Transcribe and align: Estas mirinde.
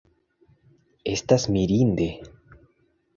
Estas 1.11 1.45
mirinde. 1.57 2.07